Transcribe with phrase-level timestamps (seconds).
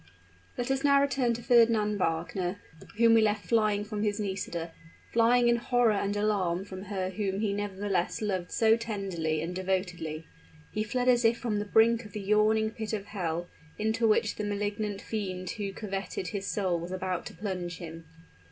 [0.57, 2.57] Let us now return to Fernand Wagner,
[2.97, 4.71] whom we left flying from his Nisida,
[5.11, 10.25] flying in horror and alarm from her whom he nevertheless loved so tenderly and devotedly.
[10.71, 14.37] He fled as if from the brink of the yawning pit of hell, into which
[14.37, 18.05] the malignant fiend who coveted his soul was about to plunge him.